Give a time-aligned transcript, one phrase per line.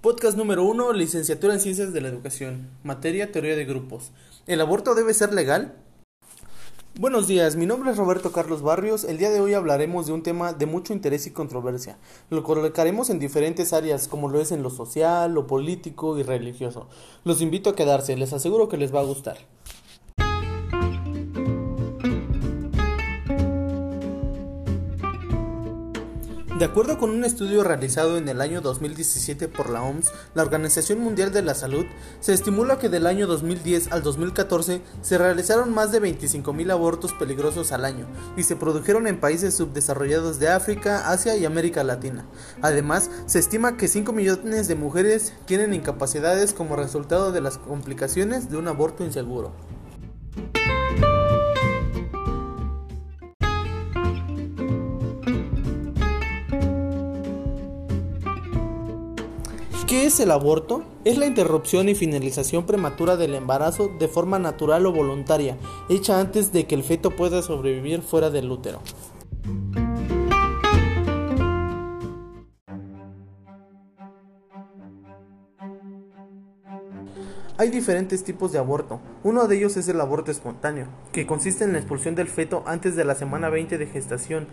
[0.00, 4.12] Podcast número 1, licenciatura en Ciencias de la Educación, materia Teoría de Grupos.
[4.46, 5.74] ¿El aborto debe ser legal?
[6.98, 9.04] Buenos días, mi nombre es Roberto Carlos Barrios.
[9.04, 11.98] El día de hoy hablaremos de un tema de mucho interés y controversia.
[12.30, 16.88] Lo colocaremos en diferentes áreas, como lo es en lo social, lo político y religioso.
[17.24, 19.36] Los invito a quedarse, les aseguro que les va a gustar.
[26.64, 30.98] De acuerdo con un estudio realizado en el año 2017 por la OMS, la Organización
[30.98, 31.84] Mundial de la Salud,
[32.20, 37.70] se estimula que del año 2010 al 2014 se realizaron más de 25.000 abortos peligrosos
[37.72, 38.06] al año
[38.38, 42.24] y se produjeron en países subdesarrollados de África, Asia y América Latina.
[42.62, 48.48] Además, se estima que 5 millones de mujeres tienen incapacidades como resultado de las complicaciones
[48.48, 49.52] de un aborto inseguro.
[59.94, 60.82] ¿Qué es el aborto?
[61.04, 65.56] Es la interrupción y finalización prematura del embarazo de forma natural o voluntaria,
[65.88, 68.80] hecha antes de que el feto pueda sobrevivir fuera del útero.
[77.64, 79.00] Hay diferentes tipos de aborto.
[79.22, 82.94] Uno de ellos es el aborto espontáneo, que consiste en la expulsión del feto antes
[82.94, 84.48] de la semana 20 de gestación.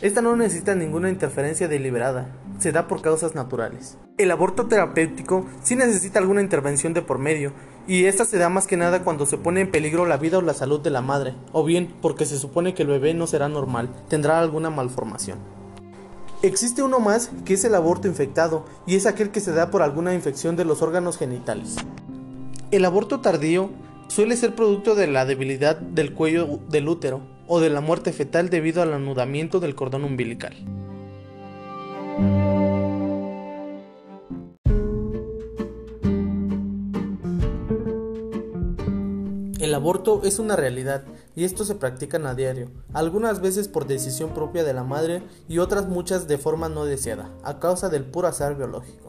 [0.00, 3.98] Esta no necesita ninguna interferencia deliberada, se da por causas naturales.
[4.16, 7.52] El aborto terapéutico sí necesita alguna intervención de por medio,
[7.86, 10.40] y esta se da más que nada cuando se pone en peligro la vida o
[10.40, 13.50] la salud de la madre, o bien porque se supone que el bebé no será
[13.50, 15.40] normal, tendrá alguna malformación.
[16.40, 19.82] Existe uno más que es el aborto infectado, y es aquel que se da por
[19.82, 21.76] alguna infección de los órganos genitales.
[22.72, 23.70] El aborto tardío
[24.08, 28.50] suele ser producto de la debilidad del cuello del útero o de la muerte fetal
[28.50, 30.52] debido al anudamiento del cordón umbilical.
[39.60, 41.04] El aborto es una realidad
[41.36, 45.58] y estos se practican a diario, algunas veces por decisión propia de la madre y
[45.58, 49.05] otras muchas de forma no deseada, a causa del puro azar biológico.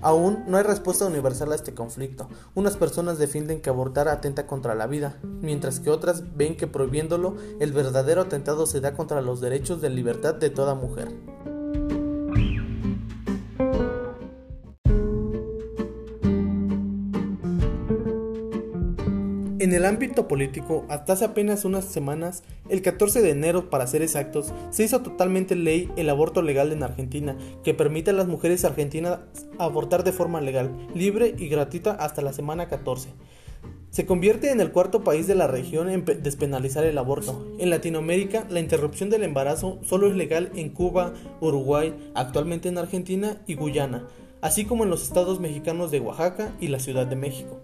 [0.00, 2.28] Aún no hay respuesta universal a este conflicto.
[2.54, 7.36] Unas personas defienden que abortar atenta contra la vida, mientras que otras ven que prohibiéndolo
[7.58, 11.08] el verdadero atentado se da contra los derechos de libertad de toda mujer.
[19.68, 24.00] En el ámbito político, hasta hace apenas unas semanas, el 14 de enero para ser
[24.00, 28.64] exactos, se hizo totalmente ley el aborto legal en Argentina, que permite a las mujeres
[28.64, 29.18] argentinas
[29.58, 33.10] abortar de forma legal, libre y gratuita hasta la semana 14.
[33.90, 37.46] Se convierte en el cuarto país de la región en despenalizar el aborto.
[37.58, 41.12] En Latinoamérica, la interrupción del embarazo solo es legal en Cuba,
[41.42, 44.06] Uruguay, actualmente en Argentina y Guyana,
[44.40, 47.60] así como en los estados mexicanos de Oaxaca y la Ciudad de México.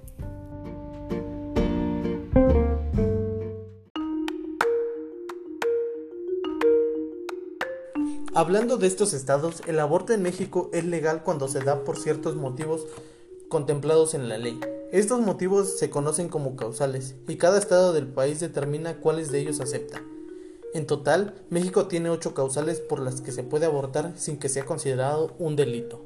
[8.36, 12.34] Hablando de estos estados, el aborto en México es legal cuando se da por ciertos
[12.34, 12.84] motivos
[13.48, 14.58] contemplados en la ley.
[14.90, 19.60] Estos motivos se conocen como causales y cada estado del país determina cuáles de ellos
[19.60, 20.02] acepta.
[20.74, 24.64] En total, México tiene ocho causales por las que se puede abortar sin que sea
[24.64, 26.04] considerado un delito.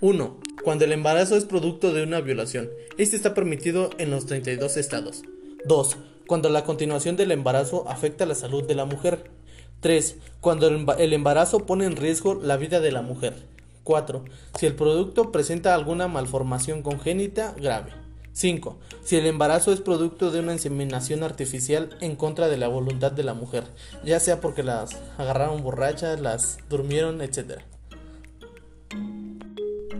[0.00, 0.36] 1.
[0.64, 2.70] Cuando el embarazo es producto de una violación.
[2.98, 5.22] Este está permitido en los 32 estados.
[5.64, 5.96] 2.
[6.26, 9.30] Cuando la continuación del embarazo afecta la salud de la mujer.
[9.80, 10.16] 3.
[10.40, 13.34] Cuando el embarazo pone en riesgo la vida de la mujer.
[13.84, 14.24] 4.
[14.58, 17.92] Si el producto presenta alguna malformación congénita grave.
[18.32, 18.78] 5.
[19.02, 23.24] Si el embarazo es producto de una inseminación artificial en contra de la voluntad de
[23.24, 23.64] la mujer,
[24.04, 27.62] ya sea porque las agarraron borrachas, las durmieron, etc.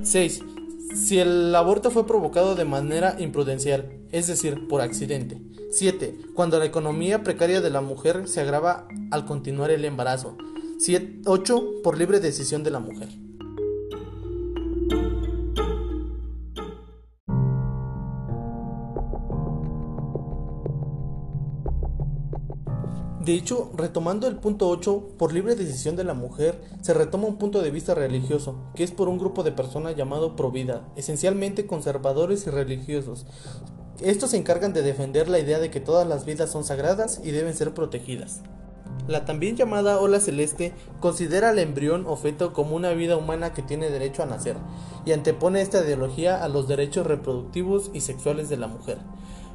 [0.02, 0.42] 6.
[0.95, 5.41] Si el aborto fue provocado de manera imprudencial, es decir, por accidente.
[5.71, 6.19] 7.
[6.34, 10.37] Cuando la economía precaria de la mujer se agrava al continuar el embarazo.
[11.27, 11.83] 8.
[11.84, 13.09] Por libre decisión de la mujer.
[23.21, 27.37] De hecho, retomando el punto 8, por libre decisión de la mujer, se retoma un
[27.37, 32.47] punto de vista religioso, que es por un grupo de personas llamado Provida, esencialmente conservadores
[32.47, 33.27] y religiosos,
[34.01, 37.33] estos se encargan de defender la idea de que todas las vidas son sagradas y
[37.33, 38.41] deben ser protegidas.
[39.07, 43.61] La también llamada ola celeste considera al embrión o feto como una vida humana que
[43.61, 44.57] tiene derecho a nacer
[45.05, 48.97] y antepone esta ideología a los derechos reproductivos y sexuales de la mujer.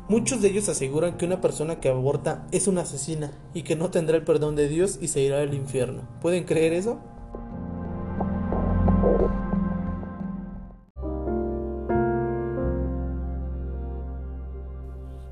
[0.08, 3.90] Muchos de ellos aseguran que una persona que aborta es una asesina y que no
[3.90, 6.04] tendrá el perdón de Dios y se irá al infierno.
[6.22, 7.00] ¿Pueden creer eso?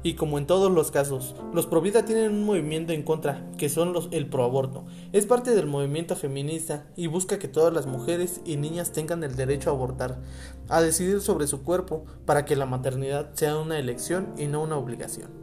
[0.03, 3.93] Y como en todos los casos, los Provida tienen un movimiento en contra, que son
[3.93, 4.83] los el proaborto.
[5.13, 9.37] Es parte del movimiento feminista y busca que todas las mujeres y niñas tengan el
[9.37, 10.19] derecho a abortar,
[10.67, 14.77] a decidir sobre su cuerpo, para que la maternidad sea una elección y no una
[14.77, 15.42] obligación.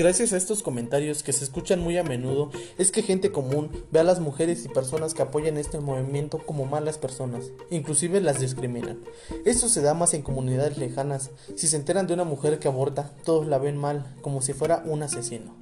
[0.00, 4.00] Gracias a estos comentarios que se escuchan muy a menudo, es que gente común ve
[4.00, 9.00] a las mujeres y personas que apoyan este movimiento como malas personas, inclusive las discriminan.
[9.44, 13.12] Esto se da más en comunidades lejanas, si se enteran de una mujer que aborta,
[13.26, 15.54] todos la ven mal, como si fuera un asesino.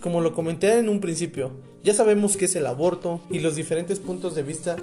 [0.00, 1.50] Como lo comenté en un principio,
[1.84, 4.76] ya sabemos qué es el aborto y los diferentes puntos de vista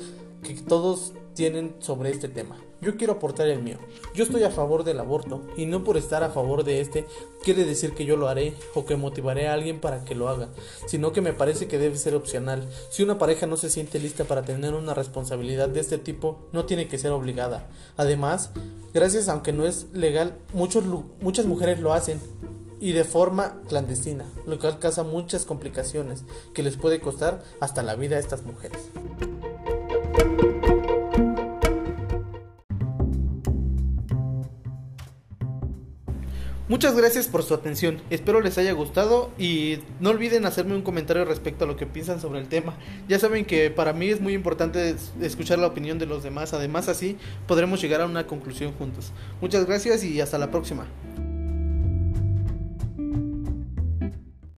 [0.44, 2.58] que todos tienen sobre este tema.
[2.82, 3.78] Yo quiero aportar el mío.
[4.14, 7.06] Yo estoy a favor del aborto y no por estar a favor de este
[7.46, 10.50] quiere decir que yo lo haré o que motivaré a alguien para que lo haga,
[10.86, 12.68] sino que me parece que debe ser opcional.
[12.90, 16.66] Si una pareja no se siente lista para tener una responsabilidad de este tipo, no
[16.66, 17.70] tiene que ser obligada.
[17.96, 18.52] Además,
[18.94, 20.84] gracias aunque no es legal, muchos,
[21.22, 22.20] muchas mujeres lo hacen
[22.82, 27.96] y de forma clandestina, lo que causa muchas complicaciones que les puede costar hasta la
[27.96, 28.90] vida a estas mujeres.
[36.70, 41.26] Muchas gracias por su atención, espero les haya gustado y no olviden hacerme un comentario
[41.26, 42.78] respecto a lo que piensan sobre el tema.
[43.08, 46.88] Ya saben que para mí es muy importante escuchar la opinión de los demás, además
[46.88, 47.18] así
[47.48, 49.14] podremos llegar a una conclusión juntos.
[49.42, 50.86] Muchas gracias y hasta la próxima.